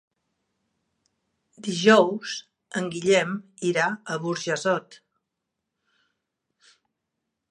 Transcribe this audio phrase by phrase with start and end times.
[1.67, 2.31] Dijous
[2.79, 3.35] en Guillem
[3.73, 3.85] irà
[4.15, 4.97] a Burjassot.